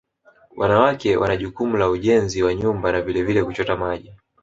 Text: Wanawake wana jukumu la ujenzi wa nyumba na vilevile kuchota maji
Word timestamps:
Wanawake 0.57 1.17
wana 1.17 1.37
jukumu 1.37 1.77
la 1.77 1.89
ujenzi 1.89 2.43
wa 2.43 2.53
nyumba 2.55 2.91
na 2.91 3.01
vilevile 3.01 3.43
kuchota 3.43 3.77
maji 3.77 4.13